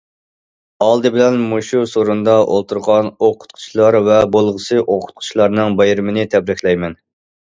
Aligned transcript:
ئالدى 0.83 1.09
بىلەن 1.15 1.35
مۇشۇ 1.51 1.81
سورۇندا 1.89 2.37
ئولتۇرغان 2.53 3.11
ئوقۇتقۇچىلار 3.27 3.97
ۋە 4.09 4.17
بولغۇسى 4.37 4.81
ئوقۇتقۇچىلارنىڭ 4.85 5.77
بايرىمىنى 5.83 6.25
تەبرىكلەيمەن! 6.33 6.99